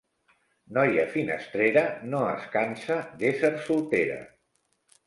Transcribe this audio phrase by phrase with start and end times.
[0.77, 1.83] Noia finestrera
[2.15, 4.19] no es cansa d'ésser soltera.